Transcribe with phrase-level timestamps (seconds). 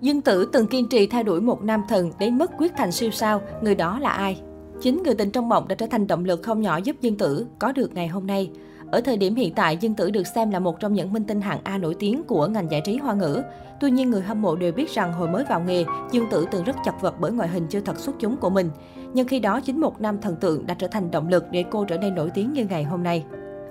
[0.00, 3.10] Dương Tử từng kiên trì theo đuổi một nam thần đến mức quyết thành siêu
[3.10, 4.40] sao, người đó là ai?
[4.80, 7.46] Chính người tình trong mộng đã trở thành động lực không nhỏ giúp Dương Tử
[7.58, 8.50] có được ngày hôm nay.
[8.90, 11.40] Ở thời điểm hiện tại, Dương Tử được xem là một trong những minh tinh
[11.40, 13.42] hạng A nổi tiếng của ngành giải trí hoa ngữ.
[13.80, 16.64] Tuy nhiên, người hâm mộ đều biết rằng hồi mới vào nghề, Dương Tử từng
[16.64, 18.70] rất chật vật bởi ngoại hình chưa thật xuất chúng của mình.
[19.14, 21.84] Nhưng khi đó, chính một nam thần tượng đã trở thành động lực để cô
[21.84, 23.24] trở nên nổi tiếng như ngày hôm nay.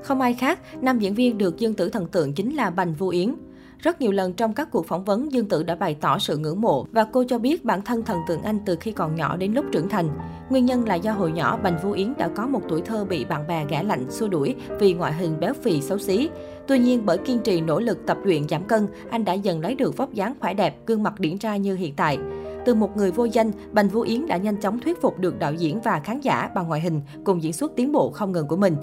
[0.04, 3.10] Không ai khác, nam diễn viên được Dương Tử thần tượng chính là Bành Vu
[3.10, 3.36] Yến.
[3.80, 6.62] Rất nhiều lần trong các cuộc phỏng vấn, Dương Tử đã bày tỏ sự ngưỡng
[6.62, 9.54] mộ và cô cho biết bản thân thần tượng anh từ khi còn nhỏ đến
[9.54, 10.10] lúc trưởng thành.
[10.50, 13.26] Nguyên nhân là do hồi nhỏ Bành Vũ Yến đã có một tuổi thơ bị
[13.26, 16.30] bạn bè ghẻ lạnh xua đuổi vì ngoại hình béo phì xấu xí.
[16.68, 19.76] Tuy nhiên bởi kiên trì nỗ lực tập luyện giảm cân, anh đã dần lấy
[19.76, 22.18] được vóc dáng khỏe đẹp, gương mặt điển trai như hiện tại.
[22.66, 25.54] Từ một người vô danh, Bành Vũ Yến đã nhanh chóng thuyết phục được đạo
[25.54, 28.58] diễn và khán giả bằng ngoại hình cùng diễn xuất tiến bộ không ngừng của
[28.58, 28.76] mình.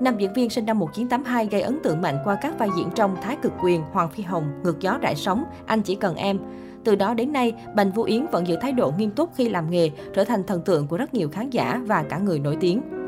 [0.00, 3.16] Nam diễn viên sinh năm 1982 gây ấn tượng mạnh qua các vai diễn trong
[3.22, 6.38] Thái Cực Quyền, Hoàng Phi Hồng, Ngược Gió Đại Sóng, Anh Chỉ Cần Em.
[6.84, 9.70] Từ đó đến nay, Bành Vũ Yến vẫn giữ thái độ nghiêm túc khi làm
[9.70, 12.99] nghề, trở thành thần tượng của rất nhiều khán giả và cả người nổi tiếng.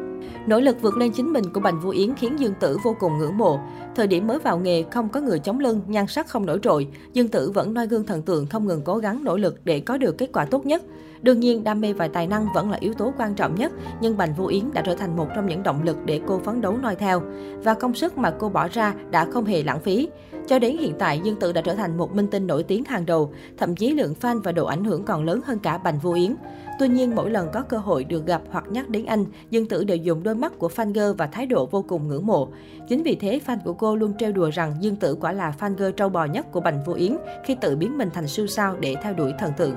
[0.46, 3.18] Nỗ lực vượt lên chính mình của Bành Vũ Yến khiến Dương Tử vô cùng
[3.18, 3.60] ngưỡng mộ.
[3.94, 6.88] Thời điểm mới vào nghề, không có người chống lưng, nhan sắc không nổi trội,
[7.12, 9.98] Dương Tử vẫn noi gương thần tượng không ngừng cố gắng nỗ lực để có
[9.98, 10.82] được kết quả tốt nhất.
[11.22, 14.16] Đương nhiên, đam mê và tài năng vẫn là yếu tố quan trọng nhất, nhưng
[14.16, 16.76] Bành Vũ Yến đã trở thành một trong những động lực để cô phấn đấu
[16.82, 17.22] noi theo.
[17.64, 20.08] Và công sức mà cô bỏ ra đã không hề lãng phí.
[20.52, 23.06] Cho đến hiện tại, Dương Tử đã trở thành một minh tinh nổi tiếng hàng
[23.06, 26.14] đầu, thậm chí lượng fan và độ ảnh hưởng còn lớn hơn cả Bành Vô
[26.14, 26.34] Yến.
[26.78, 29.84] Tuy nhiên, mỗi lần có cơ hội được gặp hoặc nhắc đến anh, Dương Tử
[29.84, 32.48] đều dùng đôi mắt của fan girl và thái độ vô cùng ngưỡng mộ.
[32.88, 35.74] Chính vì thế, fan của cô luôn trêu đùa rằng Dương Tử quả là fan
[35.76, 38.76] girl trâu bò nhất của Bành Vô Yến khi tự biến mình thành siêu sao
[38.80, 39.74] để theo đuổi thần tượng.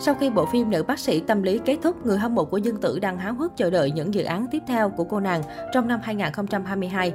[0.00, 2.58] Sau khi bộ phim Nữ bác sĩ tâm lý kết thúc, người hâm mộ của
[2.58, 5.42] Dương Tử đang háo hức chờ đợi những dự án tiếp theo của cô nàng
[5.72, 7.12] trong năm 2022.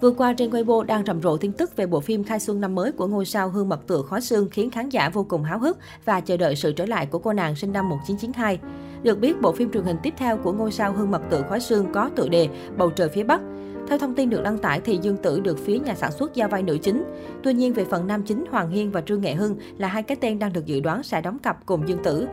[0.00, 2.74] Vừa qua trên Weibo đang rầm rộ tin tức về bộ phim khai xuân năm
[2.74, 5.58] mới của ngôi sao Hương Mật Tựa Khói Sương khiến khán giả vô cùng háo
[5.58, 8.58] hức và chờ đợi sự trở lại của cô nàng sinh năm 1992.
[9.02, 11.60] Được biết, bộ phim truyền hình tiếp theo của ngôi sao Hương Mật Tựa Khói
[11.60, 13.40] Sương có tựa đề Bầu trời phía Bắc.
[13.88, 16.48] Theo thông tin được đăng tải thì Dương Tử được phía nhà sản xuất giao
[16.48, 17.04] vai nữ chính.
[17.42, 20.16] Tuy nhiên về phần nam chính Hoàng Hiên và Trương Nghệ Hưng là hai cái
[20.20, 22.26] tên đang được dự đoán sẽ đóng cặp cùng Dương Tử.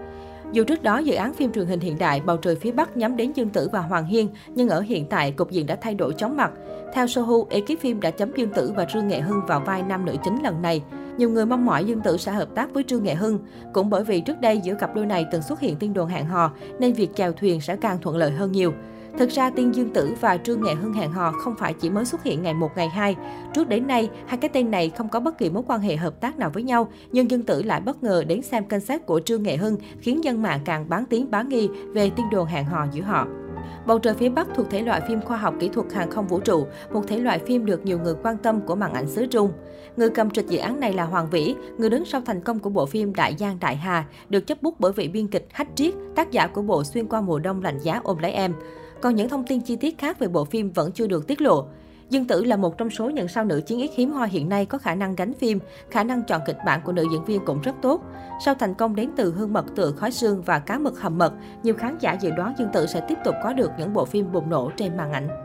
[0.54, 3.18] Dù trước đó dự án phim truyền hình hiện đại Bầu trời phía Bắc nhắm
[3.18, 6.14] đến Dương Tử và Hoàng Hiên, nhưng ở hiện tại cục diện đã thay đổi
[6.14, 6.52] chóng mặt.
[6.94, 10.06] Theo Sohu, ekip phim đã chấm Dương Tử và Trương Nghệ Hưng vào vai nam
[10.06, 10.84] nữ chính lần này.
[11.18, 13.40] Nhiều người mong mỏi Dương Tử sẽ hợp tác với Trương Nghệ Hưng.
[13.74, 16.26] Cũng bởi vì trước đây giữa cặp đôi này từng xuất hiện tin đồn hẹn
[16.26, 18.74] hò, nên việc chèo thuyền sẽ càng thuận lợi hơn nhiều.
[19.18, 22.06] Thực ra Tiên Dương Tử và Trương Nghệ Hưng hẹn hò không phải chỉ mới
[22.06, 23.16] xuất hiện ngày 1 ngày 2.
[23.54, 26.22] Trước đến nay, hai cái tên này không có bất kỳ mối quan hệ hợp
[26.22, 29.20] tác nào với nhau, nhưng Dương Tử lại bất ngờ đến xem kênh sách của
[29.20, 32.66] Trương Nghệ Hưng, khiến dân mạng càng bán tiếng bán nghi về tin đồn hẹn
[32.66, 33.28] hò giữa họ.
[33.86, 36.40] Bầu trời phía Bắc thuộc thể loại phim khoa học kỹ thuật hàng không vũ
[36.40, 39.52] trụ, một thể loại phim được nhiều người quan tâm của màn ảnh xứ Trung.
[39.98, 42.70] Người cầm trịch dự án này là Hoàng Vĩ, người đứng sau thành công của
[42.70, 45.94] bộ phim Đại Giang Đại Hà, được chấp bút bởi vị biên kịch Hách Triết,
[46.16, 48.54] tác giả của bộ Xuyên qua mùa đông lạnh giá ôm lấy em.
[49.04, 51.66] Còn những thông tin chi tiết khác về bộ phim vẫn chưa được tiết lộ.
[52.10, 54.66] Dương Tử là một trong số những sao nữ chiến ít hiếm hoi hiện nay
[54.66, 55.60] có khả năng gánh phim,
[55.92, 58.02] khả năng chọn kịch bản của nữ diễn viên cũng rất tốt.
[58.46, 61.34] Sau thành công đến từ Hương Mật Tựa Khói xương và Cá Mực Hầm Mật,
[61.64, 64.32] nhiều khán giả dự đoán Dương Tử sẽ tiếp tục có được những bộ phim
[64.32, 65.43] bùng nổ trên màn ảnh.